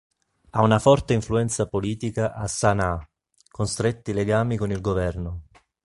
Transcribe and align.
Ha 0.49 0.63
una 0.63 0.79
forte 0.79 1.13
influenza 1.13 1.67
politica 1.67 2.33
a 2.33 2.47
Sana'a, 2.47 3.07
con 3.51 3.67
stretti 3.67 4.13
legami 4.13 4.57
con 4.57 4.71
il 4.71 4.81
governo. 4.81 5.43